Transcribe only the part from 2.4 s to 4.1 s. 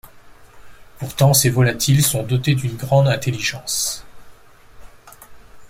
d’une grande intelligence.